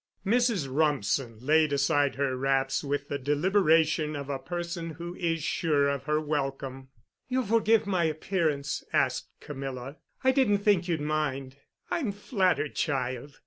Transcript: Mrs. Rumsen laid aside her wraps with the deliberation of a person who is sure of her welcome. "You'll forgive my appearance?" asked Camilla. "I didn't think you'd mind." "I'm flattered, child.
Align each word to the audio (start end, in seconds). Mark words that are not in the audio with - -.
Mrs. 0.25 0.67
Rumsen 0.67 1.37
laid 1.41 1.71
aside 1.71 2.15
her 2.15 2.35
wraps 2.35 2.83
with 2.83 3.07
the 3.07 3.19
deliberation 3.19 4.15
of 4.15 4.29
a 4.31 4.39
person 4.39 4.89
who 4.95 5.13
is 5.13 5.43
sure 5.43 5.87
of 5.89 6.05
her 6.05 6.19
welcome. 6.19 6.89
"You'll 7.27 7.45
forgive 7.45 7.85
my 7.85 8.05
appearance?" 8.05 8.83
asked 8.91 9.27
Camilla. 9.39 9.97
"I 10.23 10.31
didn't 10.31 10.63
think 10.63 10.87
you'd 10.87 11.01
mind." 11.01 11.57
"I'm 11.91 12.11
flattered, 12.11 12.73
child. 12.73 13.39